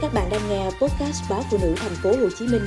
[0.00, 2.62] Các bạn đang nghe podcast báo phụ nữ thành phố Hồ Chí Minh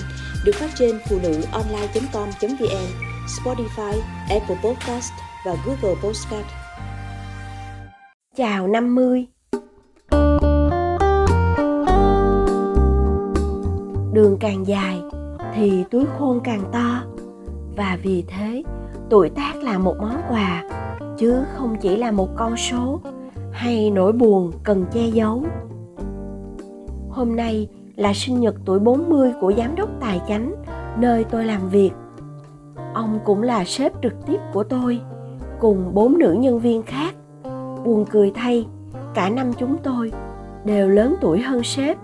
[0.46, 2.88] được phát trên phụ nữ online.com.vn,
[3.27, 5.11] Spotify, Apple Podcast
[5.46, 6.46] và Google Podcast.
[8.36, 9.25] Chào 50
[14.13, 15.02] Đường càng dài
[15.55, 17.04] thì túi khôn càng to
[17.77, 18.63] và vì thế
[19.09, 20.63] tuổi tác là một món quà
[21.18, 23.02] chứ không chỉ là một con số
[23.52, 25.45] hay nỗi buồn cần che giấu.
[27.12, 30.55] Hôm nay là sinh nhật tuổi 40 của giám đốc tài chánh
[30.98, 31.91] nơi tôi làm việc.
[32.94, 34.99] Ông cũng là sếp trực tiếp của tôi
[35.59, 37.16] cùng bốn nữ nhân viên khác.
[37.85, 38.68] Buồn cười thay,
[39.13, 40.12] cả năm chúng tôi
[40.66, 41.98] đều lớn tuổi hơn sếp.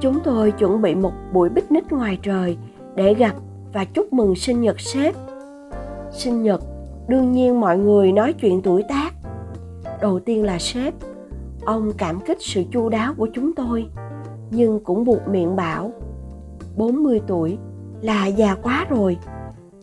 [0.00, 2.56] Chúng tôi chuẩn bị một buổi picnic ngoài trời
[2.94, 3.34] để gặp
[3.72, 5.14] và chúc mừng sinh nhật sếp.
[6.12, 6.60] Sinh nhật,
[7.08, 9.14] đương nhiên mọi người nói chuyện tuổi tác.
[10.00, 10.94] Đầu tiên là sếp,
[11.64, 13.86] ông cảm kích sự chu đáo của chúng tôi,
[14.50, 15.92] nhưng cũng buộc miệng bảo
[16.76, 17.58] 40 tuổi
[18.00, 19.18] là già quá rồi,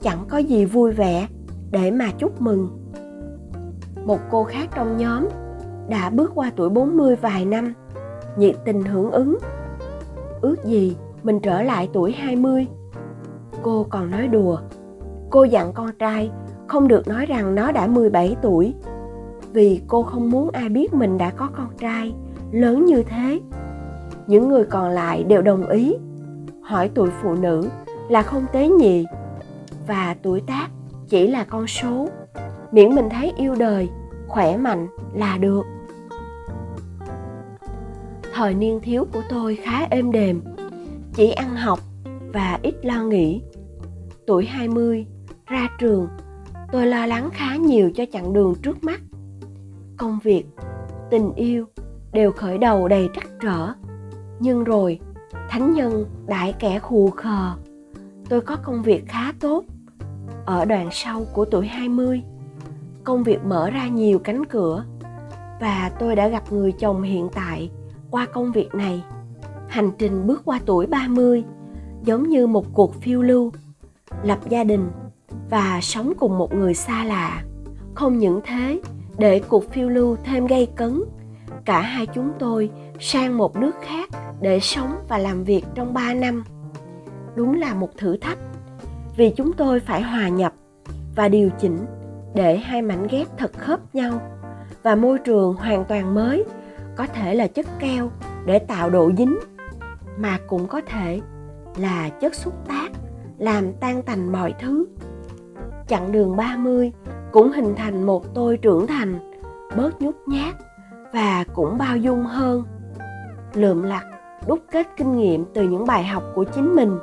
[0.01, 1.27] chẳng có gì vui vẻ
[1.71, 2.69] để mà chúc mừng.
[4.05, 5.27] Một cô khác trong nhóm
[5.89, 7.73] đã bước qua tuổi 40 vài năm,
[8.37, 9.37] nhiệt tình hưởng ứng.
[10.41, 12.67] Ước gì mình trở lại tuổi 20
[13.63, 14.59] cô còn nói đùa.
[15.29, 16.31] Cô dặn con trai
[16.67, 18.73] không được nói rằng nó đã 17 tuổi
[19.53, 22.13] vì cô không muốn ai biết mình đã có con trai
[22.51, 23.39] lớn như thế.
[24.27, 25.95] Những người còn lại đều đồng ý
[26.61, 27.69] hỏi tuổi phụ nữ
[28.09, 29.05] là không tế nhị
[29.87, 30.67] và tuổi tác
[31.09, 32.07] chỉ là con số
[32.71, 33.89] miễn mình thấy yêu đời
[34.27, 35.65] khỏe mạnh là được
[38.33, 40.41] thời niên thiếu của tôi khá êm đềm
[41.13, 41.79] chỉ ăn học
[42.33, 43.41] và ít lo nghĩ.
[44.27, 45.05] Tuổi 20,
[45.45, 46.07] ra trường,
[46.71, 49.01] tôi lo lắng khá nhiều cho chặng đường trước mắt.
[49.97, 50.45] Công việc,
[51.09, 51.65] tình yêu
[52.11, 53.67] đều khởi đầu đầy trắc trở.
[54.39, 54.99] Nhưng rồi,
[55.49, 57.51] thánh nhân đại kẻ khù khờ.
[58.29, 59.63] Tôi có công việc khá tốt.
[60.45, 62.21] Ở đoạn sau của tuổi 20,
[63.03, 64.85] công việc mở ra nhiều cánh cửa
[65.61, 67.71] và tôi đã gặp người chồng hiện tại
[68.11, 69.03] qua công việc này.
[69.67, 71.43] Hành trình bước qua tuổi 30
[72.03, 73.51] giống như một cuộc phiêu lưu
[74.23, 74.89] lập gia đình
[75.49, 77.43] và sống cùng một người xa lạ
[77.95, 78.81] không những thế
[79.17, 81.03] để cuộc phiêu lưu thêm gây cấn
[81.65, 82.69] cả hai chúng tôi
[82.99, 84.09] sang một nước khác
[84.41, 86.43] để sống và làm việc trong 3 năm.
[87.35, 88.37] Đúng là một thử thách,
[89.17, 90.53] vì chúng tôi phải hòa nhập
[91.15, 91.77] và điều chỉnh
[92.35, 94.21] để hai mảnh ghép thật khớp nhau
[94.83, 96.45] và môi trường hoàn toàn mới
[96.95, 98.11] có thể là chất keo
[98.45, 99.37] để tạo độ dính,
[100.17, 101.21] mà cũng có thể
[101.77, 102.89] là chất xúc tác
[103.37, 104.85] làm tan tành mọi thứ.
[105.87, 106.91] Chặng đường 30
[107.37, 109.19] cũng hình thành một tôi trưởng thành,
[109.77, 110.55] bớt nhút nhát
[111.13, 112.63] và cũng bao dung hơn.
[113.53, 114.05] Lượm lặt,
[114.47, 116.97] đúc kết kinh nghiệm từ những bài học của chính mình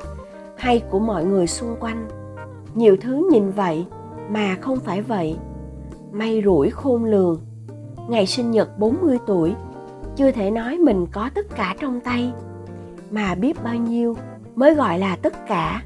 [0.56, 2.08] hay của mọi người xung quanh.
[2.74, 3.86] Nhiều thứ nhìn vậy
[4.28, 5.36] mà không phải vậy.
[6.12, 7.40] May rủi khôn lường.
[8.08, 9.54] Ngày sinh nhật 40 tuổi,
[10.16, 12.32] chưa thể nói mình có tất cả trong tay,
[13.10, 14.16] mà biết bao nhiêu
[14.54, 15.82] mới gọi là tất cả.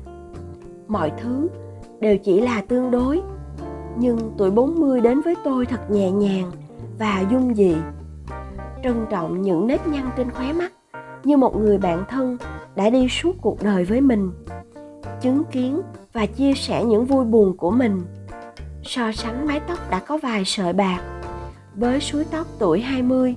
[0.88, 1.48] Mọi thứ
[2.00, 3.22] đều chỉ là tương đối,
[3.98, 6.50] nhưng tuổi 40 đến với tôi thật nhẹ nhàng
[6.98, 7.76] và dung dị.
[8.82, 10.72] Trân trọng những nếp nhăn trên khóe mắt
[11.24, 12.36] như một người bạn thân
[12.76, 14.30] đã đi suốt cuộc đời với mình.
[15.20, 15.80] Chứng kiến
[16.12, 18.02] và chia sẻ những vui buồn của mình.
[18.82, 21.00] So sánh mái tóc đã có vài sợi bạc,
[21.74, 23.34] với suối tóc tuổi 20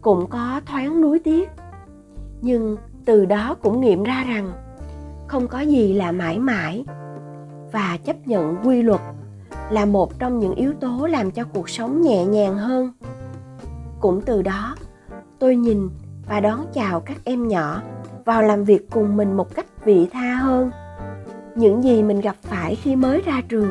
[0.00, 1.50] cũng có thoáng núi tiếc.
[2.42, 4.52] Nhưng từ đó cũng nghiệm ra rằng
[5.28, 6.84] không có gì là mãi mãi
[7.72, 9.00] và chấp nhận quy luật
[9.70, 12.92] là một trong những yếu tố làm cho cuộc sống nhẹ nhàng hơn.
[14.00, 14.76] Cũng từ đó,
[15.38, 15.88] tôi nhìn
[16.28, 17.82] và đón chào các em nhỏ
[18.24, 20.70] vào làm việc cùng mình một cách vị tha hơn.
[21.54, 23.70] Những gì mình gặp phải khi mới ra trường,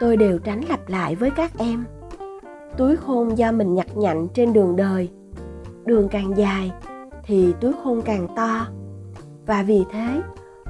[0.00, 1.84] tôi đều tránh lặp lại với các em.
[2.76, 5.10] Túi khôn do mình nhặt nhạnh trên đường đời.
[5.84, 6.72] Đường càng dài
[7.22, 8.66] thì túi khôn càng to.
[9.46, 10.20] Và vì thế,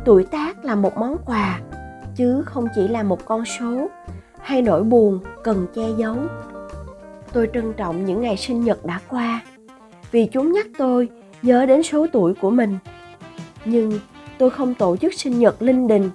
[0.04, 1.60] tuổi tác là một món quà,
[2.16, 3.88] chứ không chỉ là một con số
[4.40, 6.16] hay nỗi buồn cần che giấu.
[7.32, 9.40] Tôi trân trọng những ngày sinh nhật đã qua,
[10.10, 11.08] vì chúng nhắc tôi
[11.42, 12.78] nhớ đến số tuổi của mình.
[13.64, 13.98] Nhưng
[14.38, 16.10] tôi không tổ chức sinh nhật linh đình,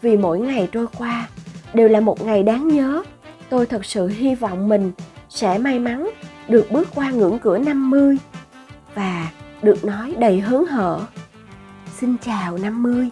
[0.00, 1.28] vì mỗi ngày trôi qua
[1.74, 3.02] đều là một ngày đáng nhớ.
[3.48, 4.92] Tôi thật sự hy vọng mình
[5.28, 6.10] sẽ may mắn
[6.48, 8.16] được bước qua ngưỡng cửa 50
[8.94, 9.30] và
[9.62, 11.00] được nói đầy hớn hở.
[12.00, 13.08] Xin chào 50